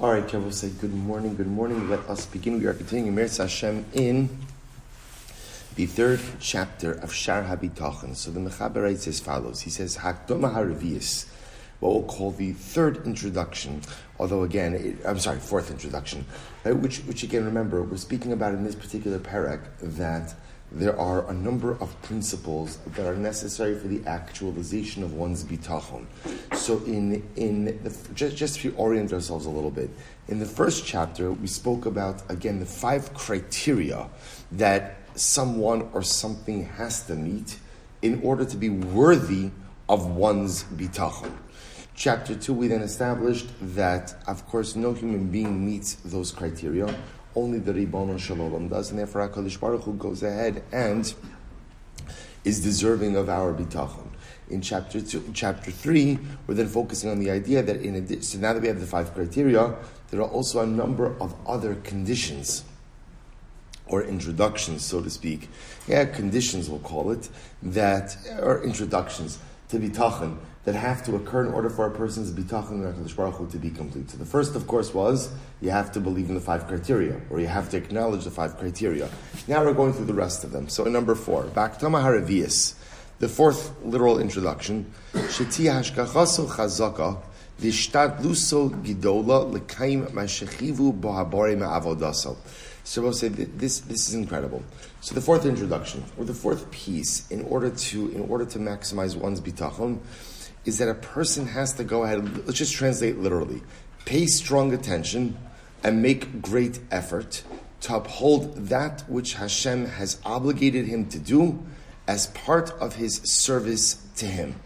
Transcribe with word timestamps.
All 0.00 0.10
right, 0.10 0.26
Kev, 0.26 0.40
we'll 0.40 0.52
say 0.52 0.70
good 0.70 0.94
morning, 0.94 1.36
good 1.36 1.46
morning. 1.46 1.90
Let 1.90 2.00
us 2.08 2.24
begin. 2.24 2.58
We 2.58 2.64
are 2.64 2.72
continuing 2.72 3.14
Meretz 3.14 3.36
Hashem 3.36 3.84
in 3.92 4.30
the 5.76 5.84
third 5.84 6.18
chapter 6.40 6.92
of 6.92 7.12
Shaar 7.12 7.42
HaBitachon. 7.42 8.16
So 8.16 8.30
the 8.30 8.40
Mechaber 8.40 8.82
writes 8.82 9.06
as 9.06 9.20
follows. 9.20 9.60
He 9.60 9.70
says, 9.70 9.98
Hakdoma 9.98 10.54
HaRevius, 10.54 11.26
what 11.80 11.92
we'll 11.92 12.02
call 12.04 12.30
the 12.30 12.54
third 12.54 13.06
introduction, 13.06 13.82
although 14.18 14.44
again, 14.44 14.74
it, 14.74 14.96
I'm 15.04 15.18
sorry, 15.18 15.38
fourth 15.38 15.70
introduction, 15.70 16.24
right, 16.64 16.74
which, 16.74 17.00
which 17.00 17.22
again, 17.22 17.44
remember, 17.44 17.82
we're 17.82 17.98
speaking 17.98 18.32
about 18.32 18.54
in 18.54 18.64
this 18.64 18.74
particular 18.74 19.18
parak 19.18 19.60
that 19.82 20.34
there 20.74 20.98
are 20.98 21.28
a 21.30 21.34
number 21.34 21.76
of 21.80 22.00
principles 22.02 22.78
that 22.94 23.06
are 23.06 23.16
necessary 23.16 23.78
for 23.78 23.88
the 23.88 24.02
actualization 24.06 25.02
of 25.02 25.12
one's 25.12 25.44
bitachon. 25.44 26.06
So, 26.54 26.78
in 26.84 27.22
in 27.36 27.64
the, 27.82 27.94
just 28.14 28.36
just 28.36 28.60
to 28.60 28.74
orient 28.76 29.12
ourselves 29.12 29.46
a 29.46 29.50
little 29.50 29.70
bit, 29.70 29.90
in 30.28 30.38
the 30.38 30.46
first 30.46 30.86
chapter 30.86 31.30
we 31.30 31.46
spoke 31.46 31.84
about 31.84 32.22
again 32.30 32.58
the 32.58 32.66
five 32.66 33.12
criteria 33.12 34.08
that 34.52 34.96
someone 35.14 35.90
or 35.92 36.02
something 36.02 36.64
has 36.64 37.06
to 37.06 37.14
meet 37.14 37.58
in 38.00 38.22
order 38.22 38.44
to 38.44 38.56
be 38.56 38.70
worthy 38.70 39.50
of 39.88 40.06
one's 40.06 40.64
bitachon. 40.64 41.32
Chapter 41.94 42.34
two, 42.34 42.54
we 42.54 42.68
then 42.68 42.80
established 42.80 43.48
that, 43.76 44.14
of 44.26 44.46
course, 44.48 44.74
no 44.74 44.94
human 44.94 45.28
being 45.28 45.64
meets 45.64 45.96
those 45.96 46.32
criteria 46.32 46.86
only 47.34 47.58
the 47.58 47.72
Ribono 47.72 48.18
Shel 48.18 48.36
Olam 48.36 48.68
does, 48.68 48.90
and 48.90 48.98
therefore 48.98 49.28
HaKadosh 49.28 49.58
Baruch 49.58 49.82
Hu 49.82 49.94
goes 49.94 50.22
ahead 50.22 50.62
and 50.72 51.12
is 52.44 52.60
deserving 52.60 53.16
of 53.16 53.28
our 53.28 53.52
bitachon. 53.52 54.08
In 54.50 54.60
chapter 54.60 55.00
two, 55.00 55.24
chapter 55.32 55.70
three, 55.70 56.18
we're 56.46 56.54
then 56.54 56.68
focusing 56.68 57.10
on 57.10 57.20
the 57.20 57.30
idea 57.30 57.62
that 57.62 57.76
in 57.76 57.94
addition, 57.94 58.22
so 58.22 58.38
now 58.38 58.52
that 58.52 58.60
we 58.60 58.68
have 58.68 58.80
the 58.80 58.86
five 58.86 59.14
criteria, 59.14 59.74
there 60.10 60.20
are 60.20 60.28
also 60.28 60.60
a 60.60 60.66
number 60.66 61.16
of 61.20 61.34
other 61.46 61.76
conditions 61.76 62.64
or 63.86 64.02
introductions, 64.02 64.84
so 64.84 65.00
to 65.00 65.08
speak. 65.08 65.48
Yeah, 65.86 66.04
conditions 66.04 66.68
we'll 66.68 66.80
call 66.80 67.10
it 67.12 67.28
that 67.62 68.16
or 68.40 68.62
introductions 68.62 69.38
to 69.72 69.78
bitachon 69.78 70.36
that 70.64 70.74
have 70.76 71.04
to 71.04 71.16
occur 71.16 71.44
in 71.44 71.52
order 71.52 71.68
for 71.68 71.86
a 71.86 71.90
person's 71.90 72.30
bitachon 72.30 72.84
in 72.84 73.14
Baruch 73.16 73.34
Hu 73.34 73.48
to 73.48 73.58
be 73.58 73.70
complete. 73.70 74.10
So 74.10 74.16
the 74.16 74.24
first, 74.24 74.54
of 74.54 74.66
course, 74.68 74.94
was 74.94 75.32
you 75.60 75.70
have 75.70 75.90
to 75.92 76.00
believe 76.00 76.28
in 76.28 76.36
the 76.36 76.40
five 76.40 76.68
criteria, 76.68 77.20
or 77.30 77.40
you 77.40 77.48
have 77.48 77.68
to 77.70 77.76
acknowledge 77.78 78.24
the 78.24 78.30
five 78.30 78.56
criteria. 78.58 79.08
Now 79.48 79.64
we're 79.64 79.72
going 79.72 79.92
through 79.92 80.04
the 80.04 80.14
rest 80.14 80.44
of 80.44 80.52
them. 80.52 80.68
So 80.68 80.84
in 80.84 80.92
number 80.92 81.16
four, 81.16 81.44
back 81.44 81.78
Baktama 81.80 82.00
Haravias, 82.02 82.74
the 83.18 83.28
fourth 83.28 83.72
literal 83.82 84.20
introduction, 84.20 84.92
Sheti 85.12 85.66
Hashkachaso 85.66 86.46
Chazaka, 86.48 87.20
Vishtadluso 87.60 88.70
Gidola 88.84 89.52
Lekaim 89.52 90.06
Mashechivu 90.10 90.98
Bohabore 91.00 91.56
Ma'avodaso. 91.56 92.36
So 92.84 93.00
we'll 93.00 93.12
say 93.12 93.28
this, 93.28 93.80
this 93.80 94.08
is 94.08 94.14
incredible. 94.14 94.62
So 95.00 95.14
the 95.14 95.20
fourth 95.20 95.46
introduction, 95.46 96.04
or 96.18 96.24
the 96.24 96.34
fourth 96.34 96.70
piece, 96.70 97.30
in 97.30 97.42
order 97.42 97.70
to, 97.70 98.10
in 98.10 98.20
order 98.28 98.44
to 98.46 98.58
maximize 98.58 99.16
one's 99.16 99.40
bitachon, 99.40 100.00
is 100.64 100.78
that 100.78 100.88
a 100.88 100.94
person 100.94 101.46
has 101.46 101.72
to 101.74 101.84
go 101.84 102.02
ahead, 102.04 102.46
let's 102.46 102.58
just 102.58 102.74
translate 102.74 103.18
literally, 103.18 103.62
pay 104.04 104.26
strong 104.26 104.72
attention 104.72 105.36
and 105.84 106.02
make 106.02 106.42
great 106.42 106.80
effort 106.90 107.42
to 107.80 107.96
uphold 107.96 108.56
that 108.68 109.02
which 109.08 109.34
Hashem 109.34 109.86
has 109.86 110.20
obligated 110.24 110.86
him 110.86 111.08
to 111.08 111.18
do 111.18 111.64
as 112.06 112.28
part 112.28 112.70
of 112.80 112.96
his 112.96 113.16
service 113.22 113.94
to 114.16 114.26
him. 114.26 114.56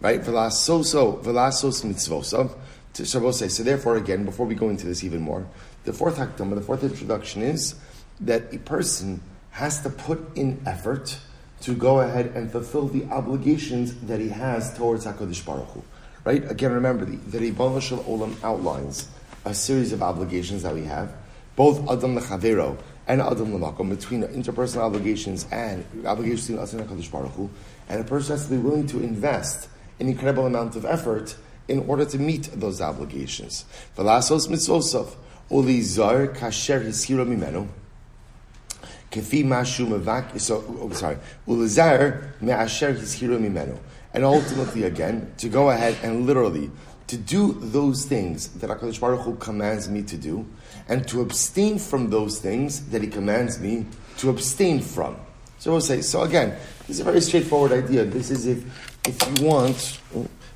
Right? 0.00 0.20
Velasoso, 0.20 1.22
velasos 1.22 1.84
mitzvosav. 1.84 2.56
So 2.92 3.62
therefore, 3.62 3.96
again, 3.96 4.24
before 4.24 4.46
we 4.46 4.56
go 4.56 4.68
into 4.68 4.86
this 4.86 5.04
even 5.04 5.20
more, 5.20 5.46
the 5.84 5.92
fourth 5.92 6.18
hakdama, 6.18 6.54
the 6.54 6.60
fourth 6.60 6.84
introduction 6.84 7.42
is 7.42 7.74
that 8.20 8.52
a 8.52 8.58
person 8.58 9.22
has 9.50 9.82
to 9.82 9.90
put 9.90 10.36
in 10.36 10.60
effort 10.66 11.18
to 11.62 11.74
go 11.74 12.00
ahead 12.00 12.26
and 12.34 12.50
fulfill 12.50 12.86
the 12.86 13.04
obligations 13.06 13.94
that 14.02 14.20
he 14.20 14.28
has 14.28 14.76
towards 14.76 15.04
HaKadosh 15.04 15.44
Baruch 15.44 15.68
Hu. 15.68 15.82
Right? 16.24 16.50
Again, 16.50 16.72
remember, 16.72 17.04
the, 17.04 17.16
the 17.16 17.38
Ribbon 17.38 17.72
Olam 17.80 18.42
outlines 18.44 19.08
a 19.44 19.54
series 19.54 19.92
of 19.92 20.02
obligations 20.02 20.62
that 20.62 20.74
we 20.74 20.84
have, 20.84 21.12
both 21.56 21.78
Adam 21.90 22.16
Lechavero 22.16 22.78
and 23.06 23.20
Adam 23.20 23.52
Lemakom, 23.52 23.90
between 23.90 24.22
interpersonal 24.22 24.82
obligations 24.82 25.46
and 25.50 25.84
obligations 26.06 26.46
between 26.46 26.62
us 26.62 26.72
and 26.72 26.88
HaKadosh 26.88 27.10
Baruch 27.10 27.32
Hu, 27.32 27.50
and 27.88 28.00
a 28.00 28.04
person 28.04 28.36
has 28.36 28.46
to 28.46 28.52
be 28.52 28.58
willing 28.58 28.86
to 28.86 29.02
invest 29.02 29.68
an 29.98 30.08
incredible 30.08 30.46
amount 30.46 30.76
of 30.76 30.84
effort 30.84 31.36
in 31.68 31.80
order 31.80 32.04
to 32.04 32.18
meet 32.18 32.44
those 32.54 32.80
obligations. 32.80 33.64
Velasos 33.96 34.48
mitzvosov, 34.48 35.14
ulizar 35.50 36.34
kasher 36.34 36.80
hiskira 36.84 37.26
mimenu, 37.26 37.66
Kefi 39.10 39.44
mashu 39.44 39.86
mevak, 39.86 40.38
so, 40.40 40.64
oh, 40.80 40.90
sorry, 40.90 41.16
ulazar 41.48 42.40
me'asher 42.40 42.94
hishiro 42.94 43.40
mimenu. 43.40 43.76
And 44.14 44.24
ultimately, 44.24 44.84
again, 44.84 45.32
to 45.38 45.48
go 45.48 45.70
ahead 45.70 45.96
and 46.02 46.26
literally 46.26 46.70
to 47.08 47.16
do 47.16 47.54
those 47.54 48.04
things 48.04 48.48
that 48.60 48.70
HaKadosh 48.70 49.00
Baruch 49.00 49.22
Hu 49.22 49.34
commands 49.34 49.88
me 49.88 50.02
to 50.04 50.16
do, 50.16 50.46
and 50.88 51.06
to 51.08 51.22
abstain 51.22 51.78
from 51.78 52.10
those 52.10 52.38
things 52.38 52.86
that 52.90 53.02
He 53.02 53.08
commands 53.08 53.58
me 53.58 53.86
to 54.18 54.30
abstain 54.30 54.80
from. 54.80 55.16
So 55.58 55.72
we'll 55.72 55.80
say, 55.80 56.02
so 56.02 56.22
again, 56.22 56.56
this 56.86 56.90
is 56.90 57.00
a 57.00 57.04
very 57.04 57.20
straightforward 57.20 57.72
idea. 57.72 58.04
This 58.04 58.30
is 58.30 58.46
if, 58.46 58.64
if 59.04 59.40
you 59.40 59.44
want, 59.44 60.00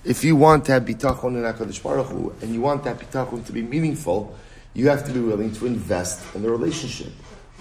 if 0.04 0.22
you 0.22 0.36
want 0.36 0.64
to 0.66 0.72
have 0.72 0.84
bitachon 0.84 1.34
in 1.34 1.42
HaKadosh 1.42 1.82
Baruch 1.82 2.06
Hu, 2.06 2.32
and 2.40 2.54
you 2.54 2.60
want 2.60 2.84
that 2.84 2.98
bitachon 2.98 3.44
to 3.46 3.52
be 3.52 3.62
meaningful, 3.62 4.38
you 4.74 4.88
have 4.88 5.04
to 5.06 5.12
be 5.12 5.20
willing 5.20 5.52
to 5.54 5.66
invest 5.66 6.34
in 6.34 6.42
the 6.42 6.50
relationship. 6.50 7.12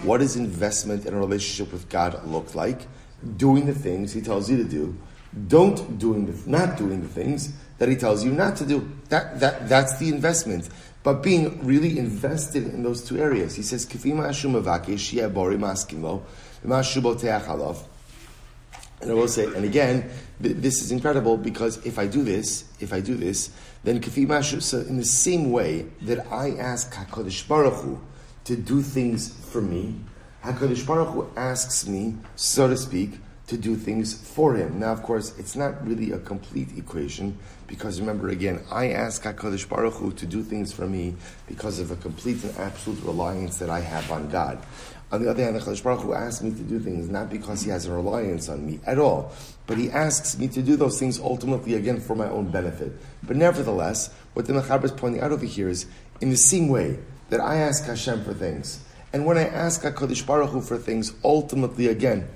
What 0.02 0.18
does 0.18 0.36
investment 0.36 1.06
in 1.06 1.14
a 1.14 1.18
relationship 1.18 1.72
with 1.72 1.88
God 1.88 2.26
look 2.26 2.54
like? 2.54 2.86
Doing 3.36 3.66
the 3.66 3.74
things 3.74 4.12
He 4.12 4.20
tells 4.20 4.50
you 4.50 4.56
to 4.58 4.64
do. 4.64 4.96
Don't 5.48 5.98
doing 5.98 6.26
the, 6.26 6.50
not 6.50 6.76
doing 6.76 7.00
the 7.00 7.08
things 7.08 7.52
that 7.78 7.88
He 7.88 7.96
tells 7.96 8.24
you 8.24 8.32
not 8.32 8.56
to 8.56 8.66
do. 8.66 8.90
That, 9.08 9.40
that, 9.40 9.68
that's 9.68 9.98
the 9.98 10.08
investment. 10.08 10.68
But 11.02 11.22
being 11.22 11.64
really 11.64 11.98
invested 11.98 12.66
in 12.66 12.82
those 12.82 13.04
two 13.04 13.18
areas. 13.18 13.54
He 13.54 13.62
says, 13.62 13.84
and 19.04 19.10
I 19.10 19.14
will 19.14 19.28
say, 19.28 19.44
and 19.44 19.64
again, 19.64 20.10
this 20.40 20.82
is 20.82 20.90
incredible 20.90 21.36
because 21.36 21.84
if 21.86 21.98
I 21.98 22.06
do 22.06 22.22
this, 22.22 22.64
if 22.80 22.92
I 22.92 23.00
do 23.00 23.14
this, 23.14 23.50
then 23.84 24.00
kafimashu. 24.00 24.62
So 24.62 24.78
in 24.80 24.96
the 24.96 25.04
same 25.04 25.52
way 25.52 25.86
that 26.02 26.26
I 26.32 26.56
ask 26.56 26.92
Hakadosh 26.92 27.46
Baruch 27.46 27.74
Hu 27.74 28.00
to 28.44 28.56
do 28.56 28.82
things 28.82 29.32
for 29.50 29.60
me. 29.60 29.94
HaKadosh 30.44 30.86
Baruch 30.86 31.08
Hu 31.08 31.26
asks 31.36 31.86
me, 31.86 32.16
so 32.36 32.68
to 32.68 32.76
speak, 32.76 33.18
to 33.46 33.56
do 33.56 33.76
things 33.76 34.14
for 34.14 34.54
him. 34.54 34.78
Now, 34.78 34.92
of 34.92 35.02
course, 35.02 35.38
it's 35.38 35.56
not 35.56 35.86
really 35.86 36.12
a 36.12 36.18
complete 36.18 36.76
equation 36.76 37.38
because 37.66 38.00
remember 38.00 38.28
again, 38.28 38.62
I 38.70 38.90
ask 38.90 39.22
HaKadosh 39.22 39.68
Baruch 39.68 39.94
Hu 39.94 40.12
to 40.12 40.26
do 40.26 40.42
things 40.42 40.72
for 40.72 40.86
me 40.86 41.14
because 41.46 41.78
of 41.78 41.90
a 41.90 41.96
complete 41.96 42.42
and 42.44 42.56
absolute 42.58 43.02
reliance 43.04 43.56
that 43.58 43.70
I 43.70 43.80
have 43.80 44.10
on 44.10 44.28
God. 44.28 44.58
On 45.12 45.22
the 45.22 45.30
other 45.30 45.42
hand, 45.42 45.56
HaKadosh 45.56 45.82
Baruch 45.82 46.00
Hu 46.00 46.12
asks 46.12 46.42
me 46.42 46.50
to 46.50 46.62
do 46.62 46.78
things 46.78 47.08
not 47.08 47.30
because 47.30 47.62
he 47.62 47.70
has 47.70 47.86
a 47.86 47.92
reliance 47.92 48.48
on 48.48 48.66
me 48.66 48.80
at 48.86 48.98
all, 48.98 49.32
but 49.66 49.78
he 49.78 49.90
asks 49.90 50.38
me 50.38 50.48
to 50.48 50.62
do 50.62 50.76
those 50.76 50.98
things 50.98 51.18
ultimately 51.18 51.74
again 51.74 52.00
for 52.00 52.14
my 52.14 52.28
own 52.28 52.50
benefit. 52.50 52.92
But 53.22 53.36
nevertheless, 53.36 54.12
what 54.34 54.46
the 54.46 54.52
Mechaber 54.52 54.84
is 54.84 54.92
pointing 54.92 55.22
out 55.22 55.32
over 55.32 55.46
here 55.46 55.68
is 55.68 55.86
in 56.20 56.30
the 56.30 56.36
same 56.36 56.68
way 56.68 56.98
that 57.30 57.40
I 57.40 57.56
ask 57.56 57.84
Hashem 57.84 58.24
for 58.24 58.34
things. 58.34 58.84
And 59.12 59.24
when 59.24 59.38
I 59.38 59.46
ask 59.46 59.82
HaKadosh 59.82 60.26
Baruch 60.26 60.50
Hu 60.50 60.60
for 60.60 60.76
things, 60.76 61.14
ultimately 61.24 61.88
again, 61.88 62.28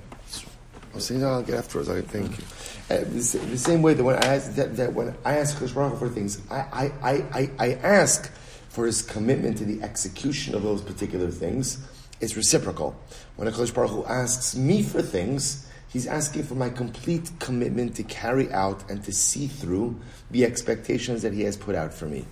I'll 0.93 0.99
say, 0.99 1.15
no, 1.15 1.27
I'll 1.27 1.43
get 1.43 1.55
afterwards. 1.55 1.89
I 1.89 2.01
thank 2.01 2.37
you. 2.37 2.43
Uh, 2.89 3.01
the, 3.01 3.39
the, 3.51 3.57
same 3.57 3.83
way 3.83 3.93
that 3.93 4.03
when 4.03 4.15
I 4.15 4.25
ask 4.25 4.55
that, 4.55 4.75
that 4.77 4.93
when 4.93 5.15
I 5.23 5.37
ask 5.37 5.57
HaKadosh 5.57 5.75
Baruch 5.75 5.93
Hu 5.93 5.99
for 5.99 6.09
things, 6.09 6.41
I, 6.49 6.91
I, 7.03 7.11
I, 7.31 7.51
I 7.59 7.73
ask 7.73 8.31
for 8.69 8.87
his 8.87 9.03
commitment 9.03 9.57
to 9.59 9.65
the 9.65 9.83
execution 9.83 10.55
of 10.55 10.63
those 10.63 10.81
particular 10.81 11.29
things. 11.29 11.77
It's 12.21 12.35
reciprocal. 12.35 12.99
When 13.35 13.47
HaKadosh 13.47 13.73
Baruch 13.73 13.91
Hu 13.91 14.05
asks 14.05 14.55
me 14.55 14.81
for 14.81 15.01
things, 15.03 15.68
He's 15.89 16.07
asking 16.07 16.43
for 16.43 16.55
my 16.55 16.69
complete 16.69 17.31
commitment 17.39 17.95
to 17.95 18.03
carry 18.03 18.49
out 18.51 18.89
and 18.89 19.03
to 19.03 19.11
see 19.11 19.47
through 19.47 19.99
the 20.29 20.45
expectations 20.45 21.23
that 21.23 21.33
He 21.33 21.41
has 21.43 21.57
put 21.57 21.75
out 21.75 21.93
for 21.93 22.05
me. 22.05 22.25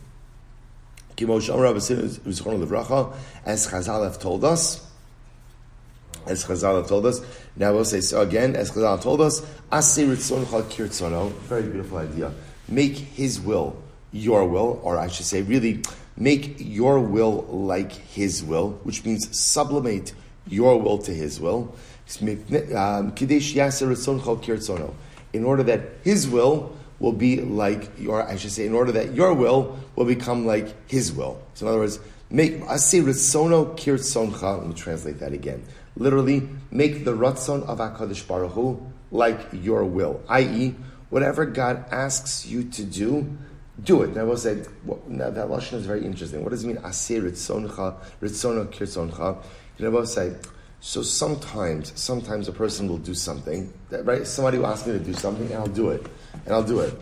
As 1.17 1.25
Chazal 3.67 4.03
have 4.03 4.19
told 4.19 4.45
us, 4.45 4.85
as 6.27 6.45
Chazal 6.45 6.77
have 6.77 6.87
told 6.87 7.07
us, 7.07 7.21
now 7.55 7.73
we'll 7.73 7.85
say 7.85 8.01
so 8.01 8.21
again, 8.21 8.55
as 8.55 8.69
Chazal 8.69 8.91
have 8.91 9.01
told 9.01 9.21
us, 9.21 9.41
very 11.47 11.63
beautiful 11.63 11.97
idea. 11.97 12.31
Make 12.67 12.97
his 12.97 13.39
will 13.39 13.81
your 14.11 14.47
will, 14.47 14.79
or 14.83 14.97
I 14.97 15.07
should 15.07 15.25
say, 15.25 15.41
really, 15.41 15.81
make 16.15 16.57
your 16.59 16.99
will 16.99 17.43
like 17.49 17.91
his 17.91 18.43
will, 18.43 18.79
which 18.83 19.03
means 19.03 19.35
sublimate 19.37 20.13
your 20.47 20.79
will 20.79 20.99
to 20.99 21.13
his 21.13 21.39
will. 21.39 21.75
In 25.33 25.43
order 25.43 25.63
that 25.63 25.81
his 26.03 26.29
will 26.29 26.77
will 26.99 27.11
be 27.11 27.41
like 27.41 27.99
your, 27.99 28.23
I 28.23 28.37
should 28.37 28.51
say, 28.51 28.65
in 28.65 28.73
order 28.73 28.91
that 28.93 29.13
your 29.13 29.33
will 29.33 29.77
will 29.95 30.05
become 30.05 30.45
like 30.45 30.89
his 30.89 31.11
will. 31.11 31.41
So 31.53 31.65
in 31.65 31.69
other 31.69 31.79
words, 31.79 31.99
make, 32.29 32.61
asi 32.67 33.01
ritzono 33.01 33.77
kirtzoncha, 33.77 34.59
let 34.59 34.67
me 34.67 34.73
translate 34.73 35.19
that 35.19 35.33
again. 35.33 35.63
Literally, 35.95 36.47
make 36.71 37.03
the 37.05 37.13
ratzon 37.13 37.63
of 37.63 37.79
HaKadosh 37.79 38.27
Baruch 38.27 38.53
Hu 38.53 38.79
like 39.11 39.39
your 39.51 39.83
will. 39.83 40.21
I.e., 40.29 40.75
whatever 41.09 41.45
God 41.45 41.85
asks 41.91 42.45
you 42.45 42.63
to 42.65 42.83
do, 42.83 43.37
do 43.83 44.03
it. 44.03 44.15
Now, 44.15 44.21
I 44.21 44.23
will 44.23 44.37
say, 44.37 44.63
well, 44.85 45.01
now 45.07 45.29
that 45.29 45.47
Lashon 45.47 45.73
is 45.73 45.85
very 45.85 46.05
interesting. 46.05 46.43
What 46.43 46.51
does 46.51 46.63
it 46.63 46.67
mean, 46.67 46.77
asir 46.77 47.21
ritzoncha, 47.23 47.95
ritzono 48.21 48.65
kirtzoncha? 48.67 49.43
You 49.77 49.85
know, 49.85 49.91
I 49.91 49.99
will 49.99 50.05
say, 50.05 50.35
so 50.87 51.01
sometimes, 51.01 51.91
sometimes 51.99 52.47
a 52.47 52.53
person 52.53 52.87
will 52.87 52.97
do 52.97 53.13
something, 53.13 53.73
that, 53.89 54.05
right? 54.05 54.25
Somebody 54.25 54.57
will 54.57 54.67
ask 54.67 54.87
me 54.87 54.93
to 54.93 54.99
do 54.99 55.11
something, 55.11 55.45
and 55.47 55.55
I'll 55.55 55.67
do 55.67 55.89
it, 55.89 56.07
and 56.45 56.53
I'll 56.55 56.63
do 56.63 56.79
it. 56.79 56.93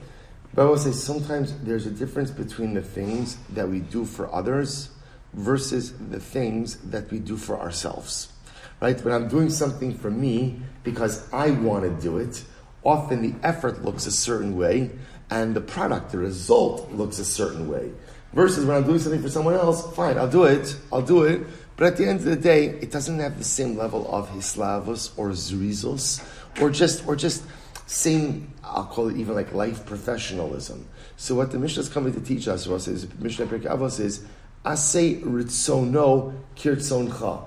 But 0.56 0.64
I 0.64 0.66
will 0.66 0.80
say 0.80 0.92
sometimes 0.92 1.56
there's 1.60 1.86
a 1.86 1.92
difference 1.92 2.32
between 2.32 2.74
the 2.74 2.82
things 2.82 3.38
that 3.52 3.70
we 3.70 3.82
do 3.82 4.04
for 4.04 4.34
others 4.34 4.90
versus 5.34 5.94
the 6.10 6.20
things 6.20 6.78
that 6.90 7.12
we 7.12 7.20
do 7.20 7.38
for 7.38 7.60
ourselves. 7.60 8.34
Right? 8.82 9.00
When 9.06 9.14
I'm 9.14 9.28
doing 9.28 9.52
something 9.52 9.96
for 9.96 10.10
me 10.10 10.60
because 10.84 11.32
I 11.32 11.52
want 11.52 11.84
to 11.84 12.02
do 12.02 12.18
it, 12.18 12.44
often 12.84 13.22
the 13.22 13.36
effort 13.48 13.86
looks 13.86 14.08
a 14.08 14.12
certain 14.12 14.58
way 14.58 14.90
and 15.30 15.56
the 15.56 15.62
product, 15.62 16.12
the 16.12 16.18
result 16.18 16.92
looks 16.92 17.20
a 17.20 17.26
certain 17.26 17.70
way. 17.70 17.92
Versus 18.34 18.66
when 18.66 18.78
I'm 18.78 18.84
doing 18.84 19.00
something 19.00 19.22
for 19.22 19.30
someone 19.30 19.54
else, 19.54 19.96
fine, 19.96 20.18
I'll 20.18 20.28
do 20.28 20.46
it, 20.46 20.76
I'll 20.92 21.04
do 21.04 21.24
it, 21.24 21.46
but 21.78 21.88
at 21.88 21.98
the 21.98 22.08
end 22.08 22.20
of 22.20 22.26
the 22.26 22.36
day, 22.36 22.68
it 22.68 22.92
doesn't 22.92 23.20
have 23.20 23.38
the 23.38 23.44
same 23.44 23.78
level 23.78 24.14
of 24.14 24.30
hislavos 24.30 25.12
or 25.18 25.30
zrizos, 25.32 26.24
or 26.62 26.70
just 26.70 27.06
or 27.08 27.16
just 27.16 27.44
same. 27.86 28.54
I'll 28.64 28.86
call 28.86 29.10
it 29.10 29.18
even 29.18 29.36
like 29.36 29.54
life 29.54 29.86
professionalism. 29.86 30.88
So 31.18 31.36
what 31.36 31.52
the 31.52 31.60
Mishnah 31.60 31.84
is 31.84 31.90
coming 31.90 32.14
to 32.14 32.22
teach 32.22 32.48
us, 32.48 32.68
was 32.68 32.88
is 32.88 33.08
Mishnah 33.20 33.48
Pirkei 33.48 33.68
Avos 33.68 34.00
is 34.00 34.26
asay 34.66 35.22
ritzono 35.22 36.34
kirtzoncha. 36.56 37.44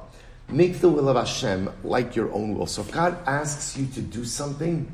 Make 0.50 0.80
the 0.80 0.88
will 0.88 1.08
of 1.08 1.16
Hashem 1.16 1.70
like 1.84 2.16
your 2.16 2.32
own 2.32 2.56
will. 2.56 2.66
So 2.66 2.82
if 2.82 2.90
God 2.90 3.18
asks 3.26 3.76
you 3.76 3.86
to 3.88 4.00
do 4.00 4.24
something, 4.24 4.90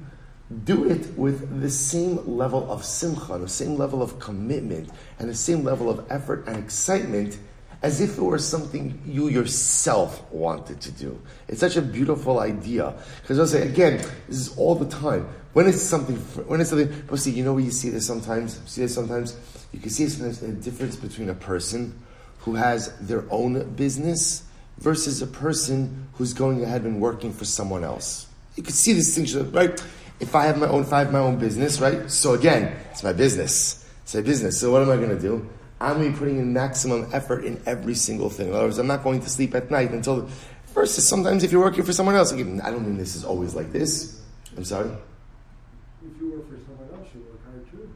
do 0.65 0.89
it 0.89 1.17
with 1.17 1.61
the 1.61 1.71
same 1.71 2.37
level 2.37 2.71
of 2.71 2.85
simcha, 2.85 3.39
the 3.39 3.49
same 3.49 3.77
level 3.77 4.03
of 4.03 4.19
commitment, 4.19 4.91
and 5.19 5.29
the 5.29 5.35
same 5.35 5.65
level 5.65 5.89
of 5.89 6.07
effort 6.11 6.47
and 6.47 6.57
excitement 6.57 7.39
as 7.85 8.01
if 8.01 8.17
it 8.17 8.23
were 8.23 8.39
something 8.39 8.99
you 9.07 9.29
yourself 9.29 10.23
wanted 10.33 10.81
to 10.81 10.91
do. 10.91 11.21
It's 11.49 11.61
such 11.61 11.77
a 11.77 11.83
beautiful 11.83 12.41
idea. 12.41 12.95
Because 13.21 13.39
I'll 13.39 13.47
say, 13.47 13.69
again, 13.69 13.99
this 14.27 14.39
is 14.39 14.57
all 14.57 14.75
the 14.75 14.89
time. 14.89 15.29
When 15.53 15.69
it's 15.69 15.83
something, 15.83 16.17
when 16.47 16.63
it's 16.63 16.71
something, 16.71 17.05
but 17.07 17.19
see, 17.19 17.33
you 17.33 17.45
know 17.45 17.53
where 17.53 17.63
you 17.63 17.71
see 17.71 17.91
this 17.91 18.07
sometimes? 18.07 18.59
See 18.65 18.81
this 18.81 18.95
sometimes? 18.95 19.37
You 19.71 19.81
can 19.81 19.91
see 19.91 20.09
sometimes 20.09 20.43
a 20.43 20.53
difference 20.53 20.97
between 20.97 21.29
a 21.29 21.35
person 21.35 21.93
who 22.39 22.55
has 22.55 22.97
their 23.01 23.25
own 23.31 23.75
business 23.75 24.45
versus 24.79 25.21
a 25.21 25.27
person 25.27 26.09
who's 26.15 26.33
going 26.33 26.65
ahead 26.65 26.85
and 26.85 27.03
working 27.03 27.35
for 27.35 27.45
someone 27.45 27.85
else. 27.85 28.29
You 28.57 28.63
can 28.63 28.73
see 28.73 28.95
this 28.95 29.09
distinction, 29.09 29.53
right? 29.53 29.79
If 30.21 30.35
I 30.35 30.47
have 30.47 30.57
my 30.57 30.69
own, 30.69 30.85
if 30.85 30.93
I 30.95 31.01
have 31.01 31.13
my 31.13 31.19
own 31.19 31.37
business, 31.37 31.81
right? 31.81 32.11
So 32.11 32.33
again, 32.33 32.75
it's 32.93 33.03
my 33.03 33.13
business. 33.13 33.87
It's 34.05 34.15
my 34.15 34.23
business. 34.23 34.59
So 34.59 34.73
what 34.73 34.81
am 34.81 34.89
I 34.89 34.97
going 34.97 35.11
to 35.11 35.21
do? 35.21 35.47
I'm 35.81 35.97
going 35.97 36.07
to 36.07 36.13
be 36.13 36.19
putting 36.19 36.39
in 36.39 36.53
maximum 36.53 37.09
effort 37.13 37.45
in 37.45 37.61
every 37.67 37.95
single 37.95 38.31
thing. 38.31 38.49
In 38.49 38.55
other 38.55 38.65
words, 38.65 38.79
I'm 38.79 38.87
not 38.87 39.03
going 39.03 39.21
to 39.21 39.29
sleep 39.29 39.55
at 39.55 39.71
night 39.71 39.91
until. 39.91 40.29
Versus 40.73 41.07
sometimes 41.09 41.45
if 41.45 41.53
you're 41.53 41.63
working 41.63 41.85
for 41.85 41.93
someone 41.93 42.17
else, 42.17 42.33
again, 42.33 42.61
I 42.65 42.71
don't 42.71 42.85
mean 42.85 42.97
this 42.97 43.15
is 43.15 43.25
always 43.25 43.55
like 43.55 43.71
this. 43.71 44.21
I'm 44.57 44.65
sorry. 44.65 44.91
If 44.91 46.21
you 46.21 46.33
work 46.33 46.49
for 46.49 46.59
someone 46.67 46.89
else, 46.93 47.09
you 47.15 47.21
work 47.21 47.45
hard 47.45 47.71
too. 47.71 47.89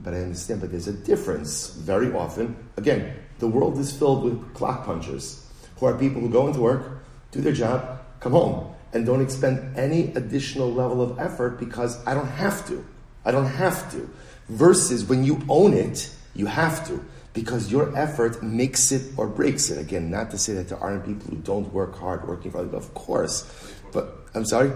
But 0.00 0.14
I 0.14 0.22
understand, 0.22 0.62
but 0.62 0.70
there's 0.70 0.88
a 0.88 0.92
difference 0.92 1.68
very 1.74 2.10
often. 2.12 2.56
Again, 2.78 3.14
the 3.40 3.46
world 3.46 3.78
is 3.78 3.92
filled 3.92 4.24
with 4.24 4.54
clock 4.54 4.86
punchers, 4.86 5.46
who 5.76 5.86
are 5.86 5.98
people 5.98 6.20
who 6.20 6.30
go 6.30 6.46
into 6.46 6.60
work, 6.60 7.04
do 7.30 7.42
their 7.42 7.52
job, 7.52 8.00
come 8.20 8.32
home, 8.32 8.74
and 8.92 9.04
don't 9.04 9.20
expend 9.20 9.76
any 9.76 10.12
additional 10.14 10.72
level 10.72 11.02
of 11.02 11.18
effort 11.18 11.58
because 11.58 12.04
I 12.06 12.14
don't 12.14 12.28
have 12.28 12.66
to. 12.68 12.84
I 13.24 13.32
don't 13.32 13.46
have 13.46 13.90
to. 13.92 14.08
Versus 14.48 15.04
when 15.04 15.24
you 15.24 15.42
own 15.48 15.74
it, 15.74 16.10
you 16.38 16.46
have 16.46 16.86
to, 16.86 17.04
because 17.34 17.70
your 17.70 17.94
effort 17.98 18.42
makes 18.42 18.92
it 18.92 19.12
or 19.16 19.26
breaks 19.26 19.70
it. 19.70 19.78
Again, 19.78 20.08
not 20.08 20.30
to 20.30 20.38
say 20.38 20.54
that 20.54 20.68
there 20.68 20.78
aren't 20.78 21.04
people 21.04 21.28
who 21.30 21.36
don't 21.42 21.70
work 21.74 21.98
hard 21.98 22.26
working 22.26 22.52
for 22.52 22.58
other 22.58 22.68
people, 22.68 22.78
of 22.78 22.94
course. 22.94 23.44
But 23.92 24.16
I'm 24.34 24.44
sorry? 24.44 24.70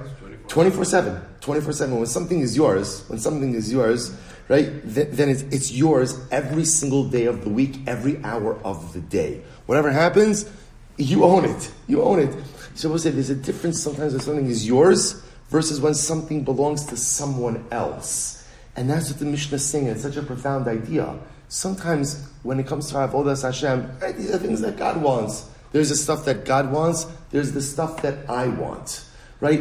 24 0.49 0.85
7. 0.85 1.23
24 1.41 1.73
7. 1.73 1.97
When 1.99 2.06
something 2.06 2.41
is 2.41 2.56
yours, 2.56 3.09
when 3.09 3.20
something 3.20 3.55
is 3.55 3.73
yours, 3.73 4.14
right, 4.49 4.69
then, 4.85 5.09
then 5.12 5.29
it's, 5.29 5.43
it's 5.43 5.70
yours 5.70 6.19
every 6.32 6.64
single 6.64 7.05
day 7.05 7.26
of 7.26 7.44
the 7.44 7.49
week, 7.49 7.79
every 7.87 8.23
hour 8.25 8.61
of 8.64 8.93
the 8.93 9.00
day. 9.00 9.43
Whatever 9.67 9.93
happens, 9.93 10.50
you 10.97 11.23
own 11.23 11.44
it. 11.44 11.70
You 11.87 12.03
own 12.03 12.19
it. 12.19 12.35
So 12.75 12.88
we'll 12.88 12.99
say 12.99 13.11
there's 13.11 13.31
a 13.31 13.37
difference 13.37 13.81
sometimes 13.81 14.14
when 14.14 14.20
something 14.20 14.47
is 14.47 14.67
yours 14.67 15.23
versus 15.49 15.81
when 15.81 15.94
something 15.94 16.43
belongs 16.43 16.87
to 16.87 16.97
someone 16.97 17.64
else. 17.70 18.49
And 18.75 18.91
that's 18.91 19.11
what 19.11 19.20
the 19.20 19.26
Mishnah 19.26 19.56
is 19.56 19.64
saying. 19.64 19.87
It's 19.87 20.03
such 20.03 20.17
a 20.17 20.23
profound 20.23 20.67
idea 20.67 21.19
sometimes 21.52 22.26
when 22.44 22.58
it 22.58 22.66
comes 22.66 22.90
to 22.90 22.96
our 22.96 23.06
Avodas 23.06 23.43
Hashem, 23.43 23.99
right, 24.00 24.16
these 24.16 24.34
are 24.34 24.38
things 24.38 24.62
that 24.62 24.78
God 24.78 25.02
wants. 25.02 25.50
There's 25.72 25.90
the 25.90 25.96
stuff 25.96 26.25
that 26.25 26.46
God 26.46 26.72
wants, 26.72 27.06
there's 27.31 27.52
the 27.52 27.60
stuff 27.60 28.00
that 28.02 28.28
I 28.28 28.49
want, 28.49 29.04
right? 29.40 29.60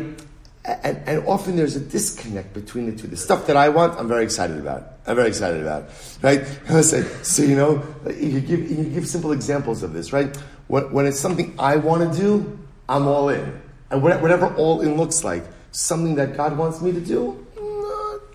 And, 0.64 0.98
and, 1.06 1.28
often 1.28 1.56
there's 1.56 1.76
a 1.76 1.80
disconnect 1.80 2.54
between 2.54 2.86
the 2.86 3.02
two. 3.02 3.08
The 3.08 3.18
stuff 3.18 3.48
that 3.48 3.58
I 3.58 3.70
want, 3.70 4.00
I'm 4.00 4.08
very 4.08 4.24
excited 4.24 4.58
about. 4.58 4.94
I'm 5.08 5.16
very 5.16 5.28
excited 5.28 5.62
about, 5.62 5.90
right? 6.22 6.42
I 6.70 6.82
said, 6.82 7.26
so 7.26 7.44
you 7.44 7.56
know, 7.56 7.84
you 8.06 8.40
give 8.40 8.70
you 8.70 8.84
give 8.84 9.08
simple 9.08 9.32
examples 9.32 9.82
of 9.82 9.92
this, 9.92 10.14
right? 10.14 10.36
When, 10.68 10.92
when 10.94 11.06
it's 11.08 11.20
something 11.20 11.56
I 11.58 11.78
want 11.78 12.14
to 12.14 12.18
do, 12.18 12.60
I'm 12.88 13.08
all 13.08 13.30
in, 13.30 13.60
and 13.90 14.04
whatever 14.04 14.54
all 14.56 14.82
in 14.82 14.96
looks 14.96 15.24
like, 15.24 15.44
something 15.72 16.16
that 16.16 16.38
God 16.38 16.58
wants 16.58 16.80
me 16.80 16.92
to 16.92 17.02
do, 17.02 17.46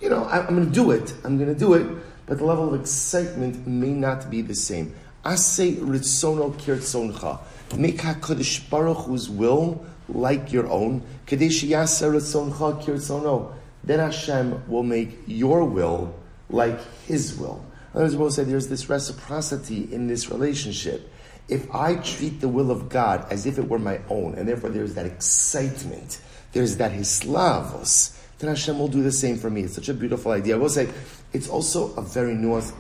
you 0.01 0.11
know, 0.11 0.25
I'm 0.27 0.47
going 0.49 0.67
to 0.67 0.73
do 0.73 0.91
it. 0.91 1.15
I'm 1.25 1.39
going 1.39 1.53
to 1.53 1.59
do 1.59 1.75
it 1.75 1.87
but 2.27 2.39
the 2.39 2.45
level 2.45 2.75
of 2.75 2.81
excitement 2.81 3.67
may 3.67 3.93
not 3.93 4.31
be 4.31 4.43
the 4.43 4.55
same. 4.55 4.95
Asay 5.25 5.77
ritzono 5.77 6.53
kirtzoncha. 6.55 7.41
Make 7.77 7.99
HaKadosh 7.99 8.69
Baruch 8.69 9.07
Hu's 9.07 9.29
will 9.31 9.85
like 10.09 10.53
your 10.53 10.69
own. 10.69 11.03
Kadesh 11.27 11.65
yasa 11.65 12.11
ritzoncha 12.13 12.83
kirtzono. 12.83 13.53
Then 13.83 14.01
Hashem 14.01 14.69
will 14.69 14.83
make 14.83 15.19
your 15.27 15.65
will 15.65 16.15
like 16.51 16.81
His 17.07 17.37
will. 17.39 17.65
In 17.95 18.03
other 18.03 18.19
words, 18.19 18.37
say 18.37 18.45
there's 18.45 18.69
this 18.69 18.89
reciprocity 18.89 19.89
in 19.93 20.07
this 20.07 20.29
relationship. 20.31 21.13
If 21.49 21.73
I 21.75 21.95
treat 21.97 22.41
the 22.41 22.49
will 22.49 22.71
of 22.71 22.89
God 22.89 23.27
as 23.31 23.47
if 23.47 23.59
it 23.59 23.69
were 23.69 23.79
my 23.79 24.01
own, 24.11 24.35
and 24.35 24.49
therefore 24.49 24.71
there's 24.71 24.95
that 24.95 25.07
excitement, 25.07 26.21
there's 26.53 26.77
that 26.79 26.93
hislavos, 26.93 28.16
then 28.39 28.51
Hashem 28.51 28.79
will 28.79 28.89
do 28.89 29.03
the 29.03 29.13
same 29.13 29.39
for 29.39 29.49
me. 29.51 29.63
It's 29.63 29.75
such 29.75 29.89
a 29.89 29.95
beautiful 29.95 30.33
idea. 30.33 30.57
I 30.57 30.59
will 30.59 30.69
say, 30.69 30.89
it's 31.33 31.49
also 31.49 31.95
a 31.95 32.03
very 32.03 32.35
nuanced. 32.35 32.75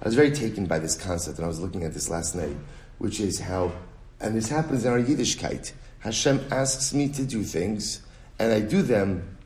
I 0.00 0.04
was 0.04 0.14
very 0.14 0.30
taken 0.30 0.66
by 0.66 0.78
this 0.78 0.96
concept, 0.96 1.38
and 1.38 1.44
I 1.44 1.48
was 1.48 1.60
looking 1.60 1.84
at 1.84 1.92
this 1.92 2.08
last 2.08 2.34
night, 2.34 2.56
which 2.98 3.20
is 3.20 3.40
how, 3.40 3.72
and 4.20 4.36
this 4.36 4.48
happens 4.48 4.84
in 4.84 4.92
our 4.92 5.00
Yiddishkeit. 5.00 5.72
Hashem 6.00 6.40
asks 6.50 6.94
me 6.94 7.08
to 7.10 7.24
do 7.24 7.42
things, 7.42 8.02
and 8.38 8.52
I 8.52 8.60
do 8.60 8.82
them, 8.82 9.36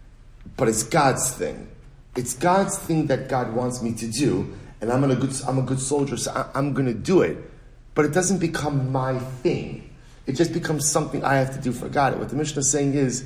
but 0.56 0.68
it's 0.68 0.82
God's 0.82 1.32
thing. 1.32 1.68
It's 2.14 2.34
God's 2.34 2.78
thing 2.78 3.08
that 3.08 3.28
God 3.28 3.52
wants 3.54 3.82
me 3.82 3.92
to 3.94 4.06
do, 4.06 4.54
and 4.80 4.92
I'm 4.92 5.02
a 5.02 5.16
good, 5.16 5.34
I'm 5.48 5.58
a 5.58 5.62
good 5.62 5.80
soldier, 5.80 6.16
so 6.16 6.30
I, 6.30 6.46
I'm 6.56 6.74
going 6.74 6.86
to 6.86 6.94
do 6.94 7.22
it. 7.22 7.38
But 7.94 8.04
it 8.04 8.12
doesn't 8.12 8.38
become 8.38 8.92
my 8.92 9.18
thing. 9.18 9.90
It 10.26 10.32
just 10.32 10.52
becomes 10.52 10.88
something 10.88 11.24
I 11.24 11.34
have 11.34 11.54
to 11.54 11.60
do 11.60 11.72
for 11.72 11.88
God. 11.88 12.18
What 12.18 12.28
the 12.28 12.36
Mishnah 12.36 12.60
is 12.60 12.70
saying 12.70 12.94
is, 12.94 13.24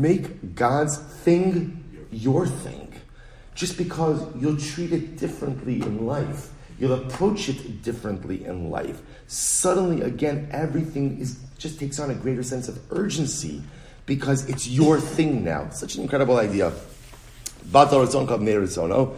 make 0.00 0.54
God's 0.54 0.96
thing 0.98 2.06
your 2.10 2.46
thing 2.46 2.92
just 3.54 3.76
because 3.76 4.22
you'll 4.36 4.56
treat 4.56 4.92
it 4.92 5.18
differently 5.18 5.82
in 5.82 6.06
life. 6.06 6.50
You'll 6.78 6.94
approach 6.94 7.48
it 7.48 7.82
differently 7.82 8.44
in 8.44 8.70
life. 8.70 9.02
Suddenly, 9.26 10.00
again, 10.00 10.48
everything 10.50 11.18
is 11.20 11.38
just 11.58 11.78
takes 11.78 11.98
on 12.00 12.10
a 12.10 12.14
greater 12.14 12.42
sense 12.42 12.68
of 12.68 12.80
urgency 12.90 13.62
because 14.06 14.48
it's 14.48 14.66
your 14.66 14.98
thing 14.98 15.44
now. 15.44 15.68
Such 15.70 15.96
an 15.96 16.02
incredible 16.02 16.38
idea. 16.38 16.72
Oh, 18.92 19.16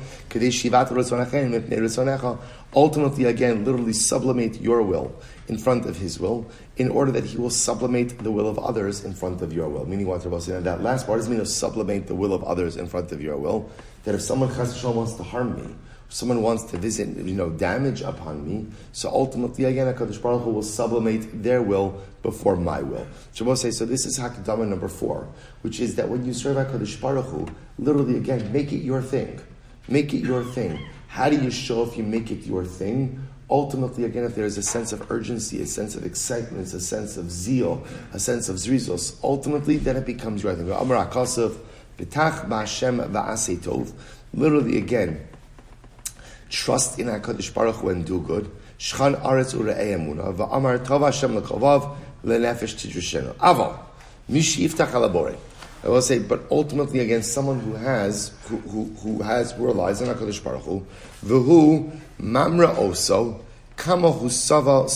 Ultimately, 2.74 3.24
again, 3.24 3.64
literally 3.64 3.92
sublimate 3.92 4.60
your 4.60 4.82
will 4.82 5.14
in 5.48 5.58
front 5.58 5.84
of 5.84 5.96
his 5.98 6.18
will, 6.18 6.46
in 6.78 6.90
order 6.90 7.12
that 7.12 7.24
he 7.24 7.36
will 7.36 7.50
sublimate 7.50 8.18
the 8.18 8.30
will 8.30 8.48
of 8.48 8.58
others 8.58 9.04
in 9.04 9.12
front 9.12 9.42
of 9.42 9.52
your 9.52 9.68
will. 9.68 9.84
Meaning, 9.84 10.06
what 10.06 10.24
Rabbi 10.24 10.38
saying 10.38 10.62
that 10.62 10.82
last 10.82 11.06
part 11.06 11.18
doesn't 11.18 11.30
mean 11.30 11.40
to 11.40 11.46
sublimate 11.46 12.06
the 12.06 12.14
will 12.14 12.32
of 12.32 12.42
others 12.44 12.76
in 12.76 12.86
front 12.86 13.12
of 13.12 13.20
your 13.20 13.36
will. 13.36 13.70
That 14.04 14.14
if 14.14 14.22
someone 14.22 14.48
wants 14.56 15.14
to 15.14 15.22
harm 15.22 15.56
me, 15.56 15.74
someone 16.12 16.42
wants 16.42 16.64
to 16.64 16.76
visit, 16.76 17.08
you 17.16 17.34
know, 17.34 17.48
damage 17.50 18.02
upon 18.02 18.46
me, 18.46 18.66
so 18.92 19.08
ultimately, 19.08 19.64
again, 19.64 19.92
HaKadosh 19.92 20.20
Baruch 20.20 20.42
Hu 20.42 20.50
will 20.50 20.62
sublimate 20.62 21.42
their 21.42 21.62
will 21.62 22.00
before 22.22 22.54
my 22.54 22.82
will. 22.82 23.06
Shabbos 23.32 23.62
says, 23.62 23.78
so 23.78 23.86
this 23.86 24.04
is 24.04 24.18
Hakdama 24.18 24.68
number 24.68 24.88
four, 24.88 25.26
which 25.62 25.80
is 25.80 25.94
that 25.96 26.08
when 26.08 26.24
you 26.24 26.34
serve 26.34 26.56
HaKadosh 26.58 27.00
Baruch 27.00 27.24
Hu, 27.26 27.48
literally, 27.78 28.18
again, 28.18 28.52
make 28.52 28.72
it 28.72 28.82
your 28.82 29.00
thing. 29.00 29.40
Make 29.88 30.12
it 30.12 30.18
your 30.18 30.44
thing. 30.44 30.78
How 31.08 31.28
do 31.30 31.36
you 31.36 31.50
show 31.50 31.82
if 31.82 31.96
you 31.96 32.04
make 32.04 32.30
it 32.30 32.46
your 32.46 32.64
thing? 32.64 33.26
Ultimately, 33.50 34.04
again, 34.04 34.24
if 34.24 34.34
there 34.34 34.46
is 34.46 34.56
a 34.56 34.62
sense 34.62 34.92
of 34.92 35.10
urgency, 35.10 35.60
a 35.60 35.66
sense 35.66 35.94
of 35.94 36.06
excitement, 36.06 36.72
a 36.72 36.80
sense 36.80 37.16
of 37.16 37.30
zeal, 37.30 37.84
a 38.12 38.18
sense 38.18 38.48
of 38.48 38.56
zrizos, 38.56 39.18
ultimately, 39.22 39.76
then 39.76 39.96
it 39.96 40.06
becomes 40.06 40.42
your 40.42 40.54
thing. 40.54 40.68
Literally, 44.34 44.78
again, 44.78 45.28
trust 46.52 46.98
in 46.98 47.06
HaKadosh 47.06 47.52
Baruch 47.54 47.76
Hu 47.76 47.88
and 47.88 48.04
do 48.04 48.20
good. 48.20 48.50
Shchan 48.78 49.20
aretz 49.22 49.54
ure'ei 49.54 49.96
emuna. 49.96 50.36
Va'amar 50.36 50.78
tov 50.84 51.04
Hashem 51.04 51.40
lekovav 51.40 51.96
le'nefesh 52.24 52.76
tidrushenu. 52.76 53.34
Aval. 53.36 53.78
Mishi 54.30 54.68
yiftach 54.68 54.90
alabore. 54.90 55.36
I 55.84 55.88
will 55.88 56.02
say, 56.02 56.20
but 56.20 56.42
ultimately, 56.50 57.00
against 57.00 57.32
someone 57.32 57.58
who 57.58 57.74
has, 57.74 58.32
who, 58.44 58.58
who, 58.58 58.84
who 59.00 59.22
has, 59.22 59.50
who 59.52 59.64
relies 59.64 60.00
on 60.00 60.14
HaKadosh 60.14 60.44
Baruch 60.44 60.62
Hu, 60.62 60.86
v'hu 61.24 61.90
mamra 62.20 62.76
oso, 62.76 63.40
kama 63.76 64.12
hu 64.12 64.26
sachal 64.26 64.86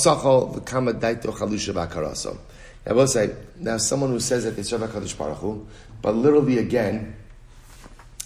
v'kama 0.54 0.92
daito 0.92 1.34
chalusha 1.36 1.72
v'akaraso. 1.72 2.38
I 2.86 2.92
will 2.92 3.08
say, 3.08 3.34
now 3.58 3.78
someone 3.78 4.10
who 4.10 4.20
says 4.20 4.44
that 4.44 4.54
they 4.54 4.62
serve 4.62 4.82
HaKadosh 4.82 5.18
Baruch 5.18 5.38
Hu, 5.38 5.66
but 6.02 6.14
literally 6.14 6.58
again, 6.58 7.16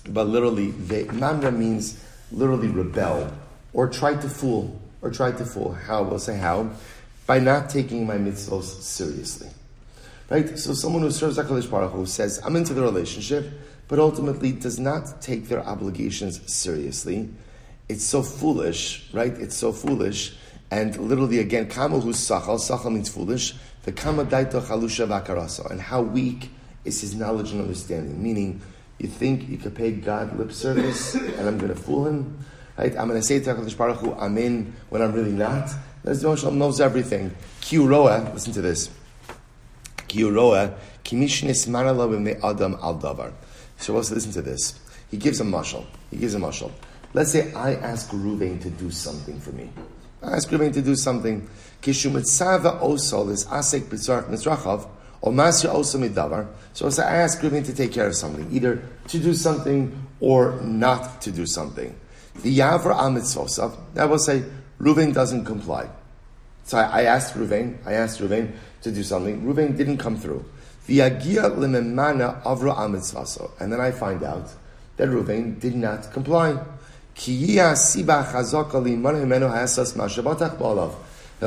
but 0.09 0.27
literally, 0.27 0.73
they, 0.73 1.05
mamra 1.05 1.57
means 1.57 1.99
literally 2.33 2.69
rebel, 2.69 3.33
or 3.73 3.89
try 3.89 4.15
to 4.15 4.29
fool, 4.29 4.81
or 5.03 5.11
try 5.11 5.33
to 5.33 5.45
fool. 5.45 5.73
How? 5.73 6.03
We'll 6.03 6.19
say 6.19 6.37
how? 6.37 6.71
By 7.27 7.39
not 7.39 7.71
taking 7.71 8.07
my 8.07 8.17
mitzvahs 8.17 8.83
seriously. 8.83 9.49
Right? 10.29 10.59
So 10.59 10.75
someone 10.75 11.03
who 11.03 11.11
serves 11.11 11.39
HaKadosh 11.39 11.71
Baruch 11.71 11.93
Hu 11.93 12.07
says, 12.07 12.41
I'm 12.45 12.55
into 12.55 12.73
the 12.73 12.83
relationship, 12.83 13.51
but 13.89 13.99
ultimately 13.99 14.53
does 14.53 14.79
not 14.79 15.21
take 15.21 15.49
their 15.49 15.61
obligations 15.61 16.41
seriously. 16.53 17.29
It's 17.89 18.05
so 18.05 18.23
foolish, 18.23 19.09
right? 19.13 19.33
It's 19.33 19.57
so 19.57 19.73
foolish. 19.73 20.37
And 20.71 20.97
literally 20.97 21.41
again, 21.41 21.69
kama 21.69 21.99
hu 21.99 22.13
sachal, 22.13 22.61
sachal 22.61 22.93
means 22.93 23.09
foolish. 23.09 23.55
The 23.83 23.91
kama 23.91 24.25
daito 24.25 24.61
chalusha 24.63 25.09
vakarasa. 25.09 25.69
And 25.73 25.81
how 25.81 26.03
weak 26.03 26.51
is 26.85 27.01
his 27.01 27.17
knowledge 27.17 27.51
and 27.51 27.61
understanding. 27.61 28.23
Meaning, 28.23 28.63
you 29.01 29.09
think 29.09 29.49
you 29.49 29.57
could 29.57 29.75
pay 29.75 29.93
God 29.93 30.39
lip 30.39 30.53
service 30.53 31.15
and 31.15 31.49
I'm 31.49 31.59
going 31.59 31.75
to 31.75 31.81
fool 31.81 32.07
him? 32.07 32.39
Right? 32.77 32.97
I'm 32.97 33.09
going 33.09 33.21
to 33.21 33.27
say 33.27 33.41
to 33.41 33.55
HaKadosh 33.55 33.77
Baruch 33.77 33.99
Hu, 33.99 34.15
I'm 34.15 34.37
in 34.39 34.75
when 34.91 35.03
I'm 35.03 35.13
really 35.13 35.33
not. 35.33 35.71
Bezdi 36.05 36.53
knows 36.53 36.81
everything. 36.81 37.35
Kiuroa, 37.61 38.33
listen 38.33 38.53
to 38.55 38.63
this. 38.63 38.91
Kiuroa, 40.09 40.75
kimishnis 41.05 41.69
manala 41.69 42.45
adam 42.45 42.75
al 42.83 42.99
davar. 42.99 43.33
So 43.79 43.97
also 43.97 44.15
listen 44.15 44.33
to 44.33 44.43
this. 44.43 44.79
He 45.11 45.17
gives 45.17 45.41
a 45.41 45.45
mashal. 45.45 45.87
He 46.11 46.19
gives 46.19 46.35
a 46.35 46.39
mashal. 46.39 46.71
Let's 47.13 47.33
say 47.33 47.53
I 47.55 47.75
ask 47.75 48.11
Ruvain 48.11 48.63
to 48.63 48.71
do 48.71 48.91
something 48.91 49.41
for 49.41 49.53
me. 49.53 49.71
I 50.23 50.37
ask 50.37 50.49
Ruvain 50.49 50.73
to 50.75 50.83
do 50.83 50.95
something. 50.95 51.49
Kishumitzava 51.83 52.81
osol 52.81 53.31
is 53.31 53.45
asek 53.47 53.83
b'tzarach 53.85 54.89
So 55.23 55.33
I 55.33 57.17
ask 57.17 57.41
Ruvain 57.41 57.65
to 57.67 57.75
take 57.75 57.93
care 57.93 58.07
of 58.07 58.15
something, 58.15 58.49
either 58.51 58.83
to 59.09 59.19
do 59.19 59.35
something 59.35 60.07
or 60.21 60.61
not 60.63 61.21
to 61.23 61.31
do 61.31 61.47
something. 61.47 61.95
The 62.43 62.59
yavra 62.59 62.97
amitzvosav, 62.97 63.77
that 63.95 64.09
will 64.09 64.19
say 64.19 64.43
Ruvain 64.81 65.13
doesn't 65.13 65.45
comply. 65.45 65.89
So 66.65 66.79
I, 66.79 67.01
I 67.01 67.03
asked 67.03 67.35
Ruvain, 67.35 67.77
I 67.85 67.95
asked 67.95 68.21
Ruvain 68.21 68.53
to 68.83 68.91
do 68.91 69.03
something. 69.03 69.43
Ruvain 69.43 69.77
didn't 69.77 69.99
come 69.99 70.17
through. 70.17 70.45
V'yagia 70.89 71.51
lememana 71.51 72.43
avra 72.43 72.77
amitzvaso. 72.77 73.51
And 73.61 73.73
then 73.73 73.81
I 73.81 73.91
find 73.91 74.23
out 74.23 74.51
that 74.97 75.09
Ruvain 75.09 75.61
did 75.61 75.75
not 75.75 76.13
comply. 76.13 76.59
Now 77.23 77.37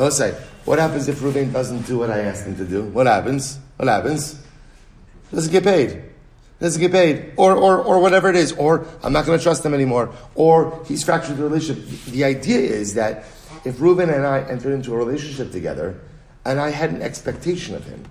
let's 0.01 0.17
say, 0.17 0.31
what 0.65 0.79
happens 0.79 1.07
if 1.07 1.19
Ruvain 1.19 1.53
doesn't 1.53 1.87
do 1.87 1.97
what 1.97 2.11
I 2.11 2.19
asked 2.19 2.45
him 2.45 2.55
to 2.57 2.65
do? 2.65 2.83
What 2.83 3.07
happens? 3.07 3.59
What 3.77 3.87
happens? 3.87 4.39
Doesn't 5.31 5.51
get 5.51 5.63
paid. 5.63 6.03
Doesn't 6.59 6.79
get 6.79 6.91
paid. 6.91 7.33
Or, 7.37 7.53
or, 7.53 7.83
or 7.83 7.99
whatever 7.99 8.29
it 8.29 8.35
is. 8.35 8.53
Or 8.53 8.85
I'm 9.03 9.13
not 9.13 9.25
going 9.25 9.37
to 9.37 9.43
trust 9.43 9.65
him 9.65 9.73
anymore. 9.73 10.13
Or 10.35 10.83
he's 10.85 11.03
fractured 11.03 11.37
the 11.37 11.43
relationship. 11.43 11.85
The 12.05 12.23
idea 12.23 12.59
is 12.59 12.93
that 12.93 13.25
if 13.65 13.79
Reuben 13.81 14.09
and 14.09 14.25
I 14.25 14.41
entered 14.41 14.73
into 14.73 14.93
a 14.93 14.97
relationship 14.97 15.51
together, 15.51 15.99
and 16.45 16.59
I 16.59 16.69
had 16.69 16.91
an 16.91 17.01
expectation 17.01 17.75
of 17.75 17.85
him, 17.85 18.03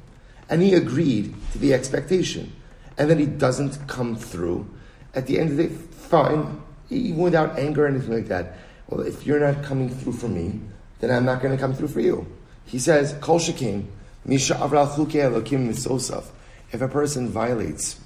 and 0.48 0.62
he 0.62 0.74
agreed 0.74 1.34
to 1.52 1.58
the 1.58 1.74
expectation, 1.74 2.52
and 2.98 3.08
then 3.08 3.18
he 3.18 3.26
doesn't 3.26 3.86
come 3.86 4.16
through, 4.16 4.68
at 5.14 5.26
the 5.26 5.38
end 5.38 5.50
of 5.50 5.56
the 5.56 5.68
day, 5.68 5.74
fine, 5.74 6.60
even 6.90 7.18
without 7.18 7.58
anger 7.58 7.84
or 7.84 7.88
anything 7.88 8.14
like 8.14 8.28
that. 8.28 8.56
Well, 8.88 9.06
if 9.06 9.26
you're 9.26 9.40
not 9.40 9.62
coming 9.64 9.88
through 9.88 10.12
for 10.14 10.28
me, 10.28 10.60
then 11.00 11.10
I'm 11.10 11.24
not 11.24 11.42
going 11.42 11.54
to 11.56 11.60
come 11.60 11.74
through 11.74 11.88
for 11.88 12.00
you. 12.00 12.26
He 12.66 12.78
says, 12.78 13.14
Kol 13.20 13.38
Shekin, 13.38 13.86
If 14.24 14.50
a 16.80 16.88
person 16.88 17.28
violates, 17.28 18.00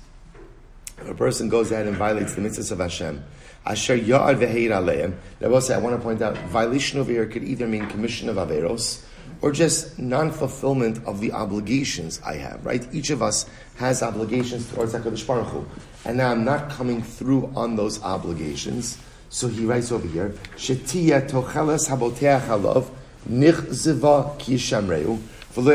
if 0.99 1.09
a 1.09 1.15
person 1.15 1.49
goes 1.49 1.71
ahead 1.71 1.87
and 1.87 1.97
violates 1.97 2.35
the 2.35 2.41
mitzvahs 2.41 2.73
of 2.73 2.79
Hashem, 2.79 3.23
Asher 3.67 3.99
Ya'ad 3.99 4.39
Ve'heir 4.39 4.71
Aleim, 4.71 5.15
I 5.43 5.79
want 5.79 5.97
to 5.97 6.03
point 6.03 6.23
out, 6.23 6.39
violation 6.49 6.99
over 7.01 7.13
here 7.13 7.27
could 7.27 7.45
either 7.45 7.67
mean 7.67 7.87
commission 7.87 8.29
of 8.29 8.37
Averos, 8.37 9.03
or 9.43 9.53
just 9.53 9.99
non-fulfillment 9.99 11.05
of 11.05 11.21
the 11.21 11.33
obligations 11.33 12.21
I 12.25 12.37
have, 12.37 12.65
right? 12.65 12.87
Each 12.95 13.11
of 13.11 13.23
us 13.23 13.45
has 13.77 14.03
obligations 14.03 14.71
towards 14.73 14.95
HaKadosh 14.95 15.27
Baruch 15.27 15.49
Hu. 15.49 15.67
And 16.07 16.17
now 16.17 16.31
I'm 16.31 16.45
not 16.45 16.71
coming 16.71 17.03
through 17.03 17.53
on 17.55 17.77
those 17.77 18.03
obligations. 18.03 18.99
So 19.29 19.49
he 19.49 19.67
writes 19.67 19.93
over 19.93 20.07
here, 20.09 20.33
Shetiya 20.57 21.29
tocheles 21.29 21.89
haboteach 21.89 22.47
halav, 22.47 22.89
nichziva 23.29 24.39
ki 24.39 24.57
So 25.57 25.71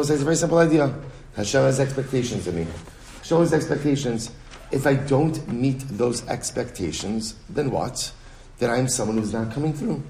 it's 0.00 0.10
a 0.10 0.16
very 0.16 0.36
simple 0.36 0.58
idea. 0.58 0.94
Hashem 1.34 1.62
has 1.62 1.80
expectations 1.80 2.46
of 2.46 2.54
me. 2.54 2.66
Hashem 3.18 3.38
has 3.38 3.54
expectations. 3.54 4.30
If 4.70 4.86
I 4.86 4.94
don't 4.94 5.48
meet 5.50 5.80
those 5.88 6.26
expectations, 6.28 7.36
then 7.48 7.70
what? 7.70 8.12
Then 8.58 8.70
I'm 8.70 8.88
someone 8.88 9.16
who's 9.16 9.32
not 9.32 9.50
coming 9.50 9.72
through. 9.72 10.02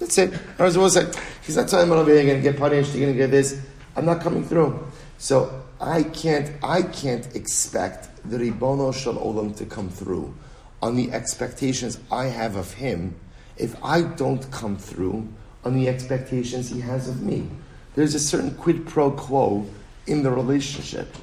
That's 0.00 0.18
it. 0.18 0.34
Or 0.58 0.64
will 0.64 0.90
say, 0.90 1.08
he's 1.46 1.56
not 1.56 1.68
telling 1.68 1.88
me 1.88 1.94
going 1.94 2.26
to 2.26 2.40
get 2.40 2.56
punished, 2.56 2.94
you're 2.96 3.12
to 3.12 3.14
get 3.14 3.30
this. 3.30 3.60
I'm 3.94 4.06
not 4.06 4.20
coming 4.20 4.44
through. 4.44 4.86
So 5.18 5.62
I 5.80 6.02
can't, 6.02 6.50
I 6.64 6.82
can't 6.82 7.32
expect 7.36 8.08
the 8.28 8.38
Ribono 8.38 8.92
Shel 8.92 9.14
Olam 9.14 9.54
to 9.56 9.66
come 9.66 9.88
through 9.88 10.34
on 10.82 10.96
the 10.96 11.12
expectations 11.12 12.00
I 12.10 12.24
have 12.26 12.56
of 12.56 12.74
him 12.74 13.14
if 13.56 13.76
I 13.84 14.02
don't 14.02 14.50
come 14.50 14.76
through 14.76 15.28
on 15.64 15.74
the 15.74 15.88
expectations 15.88 16.70
he 16.70 16.80
has 16.80 17.08
of 17.08 17.22
me. 17.22 17.48
There's 17.94 18.14
a 18.14 18.20
certain 18.20 18.54
quid 18.54 18.86
pro 18.86 19.10
quo 19.10 19.66
in 20.06 20.22
the 20.22 20.30
relationship. 20.30 21.14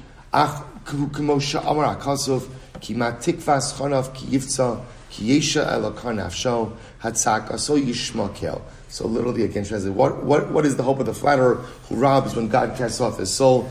So 8.90 9.06
literally 9.06 9.42
again 9.42 9.64
translated, 9.64 9.96
what, 9.96 10.24
what, 10.24 10.50
what 10.50 10.66
is 10.66 10.76
the 10.76 10.82
hope 10.82 11.00
of 11.00 11.06
the 11.06 11.14
flatterer 11.14 11.54
who 11.88 11.96
robs 11.96 12.36
when 12.36 12.48
God 12.48 12.76
casts 12.76 13.00
off 13.00 13.18
his 13.18 13.32
soul? 13.32 13.70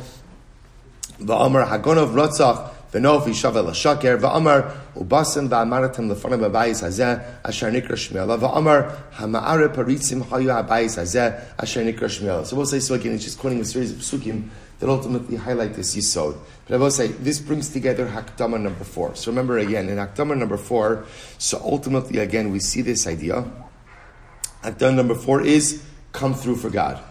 Va'amar 1.19 1.67
hagonov 1.67 2.13
rotzach 2.13 2.71
v'nov 2.99 3.23
yishavel 3.23 3.73
shaker 3.73 4.17
va'amar 4.17 4.75
ubasim 4.95 5.49
hazeh 5.49 7.23
asher 7.43 7.71
nikra 7.71 7.91
shmiela 7.91 8.39
va'amar 8.39 8.95
hama'are 9.13 9.73
paritzim 9.73 10.23
hayu 10.23 10.49
hazeh 10.49 11.43
asher 11.59 11.83
nikra 11.83 12.07
shmiela. 12.07 12.45
So 12.45 12.55
we'll 12.55 12.65
say 12.65 12.79
so 12.79 12.95
again, 12.95 13.13
it's 13.13 13.23
just 13.23 13.39
quoting 13.39 13.61
a 13.61 13.65
series 13.65 13.91
of 13.91 13.97
psukim 13.97 14.49
that 14.79 14.89
ultimately 14.89 15.37
highlight 15.37 15.73
this 15.73 15.95
yisod. 15.95 16.37
But 16.67 16.75
I 16.75 16.77
will 16.77 16.91
say, 16.91 17.07
this 17.07 17.39
brings 17.39 17.69
together 17.69 18.07
Hakdama 18.07 18.61
number 18.61 18.83
four. 18.83 19.15
So 19.15 19.31
remember 19.31 19.57
again, 19.57 19.89
in 19.89 19.97
Hakdama 19.97 20.37
number 20.37 20.57
four, 20.57 21.05
so 21.37 21.59
ultimately 21.63 22.19
again, 22.19 22.51
we 22.51 22.59
see 22.59 22.81
this 22.81 23.07
idea. 23.07 23.45
Hakdama 24.63 24.95
number 24.95 25.15
four 25.15 25.41
is 25.41 25.83
come 26.11 26.33
through 26.33 26.57
for 26.57 26.69
God. 26.69 27.01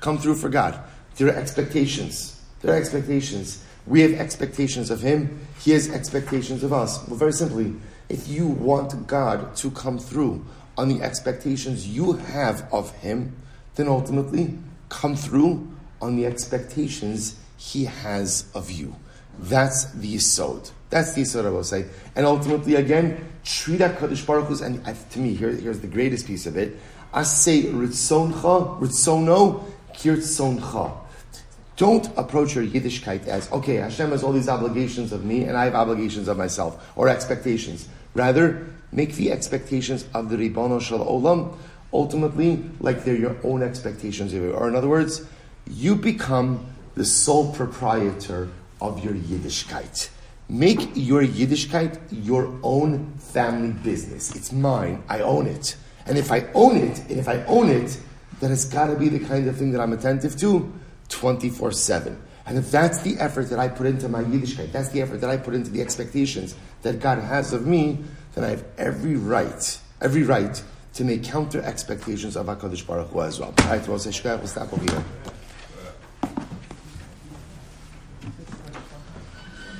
Come 0.00 0.18
through 0.18 0.36
for 0.36 0.48
God. 0.48 0.82
There 1.16 1.28
are 1.28 1.36
expectations. 1.36 2.42
There 2.62 2.74
are 2.74 2.78
expectations. 2.78 3.64
We 3.90 4.02
have 4.02 4.12
expectations 4.12 4.90
of 4.90 5.02
Him. 5.02 5.40
He 5.58 5.72
has 5.72 5.90
expectations 5.90 6.62
of 6.62 6.72
us. 6.72 7.06
Well, 7.08 7.16
very 7.16 7.32
simply, 7.32 7.74
if 8.08 8.28
you 8.28 8.46
want 8.46 9.08
God 9.08 9.56
to 9.56 9.70
come 9.72 9.98
through 9.98 10.46
on 10.78 10.88
the 10.88 11.02
expectations 11.02 11.88
you 11.88 12.12
have 12.12 12.66
of 12.72 12.92
Him, 12.98 13.36
then 13.74 13.88
ultimately 13.88 14.56
come 14.90 15.16
through 15.16 15.68
on 16.00 16.14
the 16.14 16.24
expectations 16.24 17.36
he 17.56 17.84
has 17.84 18.48
of 18.54 18.70
you. 18.70 18.94
That's 19.38 19.86
the 19.92 20.14
Yisod. 20.14 20.70
That's 20.88 21.14
the 21.14 21.22
Yisod 21.22 21.46
I 21.46 21.50
will 21.50 21.64
say. 21.64 21.86
And 22.14 22.24
ultimately, 22.24 22.76
again, 22.76 23.28
treat 23.44 23.80
HaKadosh 23.80 24.24
Baruch 24.24 24.46
Hu's, 24.46 24.60
and 24.60 24.84
to 25.10 25.18
me, 25.18 25.34
here, 25.34 25.50
here's 25.50 25.80
the 25.80 25.88
greatest 25.88 26.26
piece 26.26 26.46
of 26.46 26.56
it. 26.56 26.76
I 27.12 27.24
say, 27.24 27.64
Ritzoncha, 27.64 28.80
Ritzono, 28.80 29.64
Kirtzoncha. 29.94 30.96
Don't 31.80 32.06
approach 32.18 32.56
your 32.56 32.66
Yiddishkeit 32.66 33.26
as, 33.26 33.50
okay, 33.52 33.76
Hashem 33.76 34.10
has 34.10 34.22
all 34.22 34.32
these 34.32 34.50
obligations 34.50 35.12
of 35.12 35.24
me 35.24 35.44
and 35.44 35.56
I 35.56 35.64
have 35.64 35.74
obligations 35.74 36.28
of 36.28 36.36
myself, 36.36 36.92
or 36.94 37.08
expectations. 37.08 37.88
Rather, 38.12 38.66
make 38.92 39.14
the 39.14 39.32
expectations 39.32 40.04
of 40.12 40.28
the 40.28 40.36
Ribono 40.36 40.78
Shel 40.78 40.98
Olam 40.98 41.56
ultimately 41.90 42.62
like 42.80 43.04
they're 43.04 43.16
your 43.16 43.34
own 43.44 43.62
expectations. 43.62 44.34
Or 44.34 44.68
in 44.68 44.76
other 44.76 44.90
words, 44.90 45.24
you 45.70 45.96
become 45.96 46.66
the 46.96 47.04
sole 47.06 47.50
proprietor 47.54 48.50
of 48.82 49.02
your 49.02 49.14
Yiddishkeit. 49.14 50.10
Make 50.50 50.90
your 50.94 51.22
Yiddishkeit 51.22 51.98
your 52.10 52.52
own 52.62 53.10
family 53.16 53.72
business. 53.72 54.36
It's 54.36 54.52
mine. 54.52 55.02
I 55.08 55.20
own 55.20 55.46
it. 55.46 55.76
And 56.04 56.18
if 56.18 56.30
I 56.30 56.46
own 56.52 56.76
it, 56.76 56.98
and 57.08 57.18
if 57.18 57.26
I 57.26 57.42
own 57.44 57.70
it, 57.70 57.98
then 58.40 58.52
it's 58.52 58.66
got 58.66 58.88
to 58.88 58.96
be 58.96 59.08
the 59.08 59.20
kind 59.20 59.48
of 59.48 59.56
thing 59.56 59.72
that 59.72 59.80
I'm 59.80 59.94
attentive 59.94 60.38
to 60.40 60.70
24 61.10 61.72
7. 61.72 62.20
And 62.46 62.58
if 62.58 62.70
that's 62.70 63.02
the 63.02 63.18
effort 63.18 63.50
that 63.50 63.58
I 63.58 63.68
put 63.68 63.86
into 63.86 64.08
my 64.08 64.22
Yiddishkeit, 64.22 64.72
that's 64.72 64.88
the 64.88 65.02
effort 65.02 65.20
that 65.20 65.30
I 65.30 65.36
put 65.36 65.54
into 65.54 65.70
the 65.70 65.82
expectations 65.82 66.56
that 66.82 66.98
God 66.98 67.18
has 67.18 67.52
of 67.52 67.66
me, 67.66 67.98
then 68.34 68.44
I 68.44 68.48
have 68.48 68.64
every 68.78 69.14
right, 69.16 69.78
every 70.00 70.22
right 70.22 70.60
to 70.94 71.04
make 71.04 71.22
counter 71.22 71.62
expectations 71.62 72.36
of 72.36 72.46
HaKadosh 72.46 72.86
Baruch 72.86 73.08
Hu 73.10 73.20
as 73.20 73.38
well. 73.38 73.54
All 73.56 73.66
right, 73.68 73.86
we'll 73.86 73.98
stop 73.98 74.72
over 74.72 74.82
here. 74.82 75.04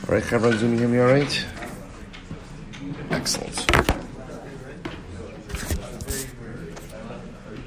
All 0.09 0.15
right, 0.15 0.23
Chevra, 0.23 0.57
Zoom, 0.57 0.73
you 0.73 0.79
hear 0.79 0.89
me 0.89 0.99
all 0.99 1.07
right? 1.07 1.47
Excellent. 3.11 4.00